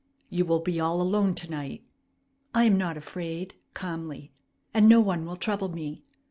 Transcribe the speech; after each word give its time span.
"You 0.31 0.45
will 0.45 0.61
be 0.61 0.79
all 0.79 0.99
alone 0.99 1.35
to 1.35 1.51
night." 1.51 1.83
"I 2.55 2.63
am 2.63 2.75
not 2.75 2.97
afraid," 2.97 3.53
calmly. 3.75 4.31
"And 4.73 4.89
no 4.89 4.99
one 4.99 5.25
will 5.27 5.35
trouble 5.37 5.69
me. 5.69 6.01